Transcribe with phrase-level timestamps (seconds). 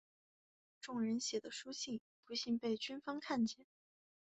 [0.81, 3.67] 众人写的书信不幸被军方看见。